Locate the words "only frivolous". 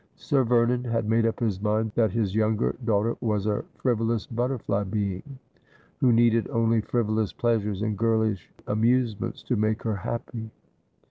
6.49-7.31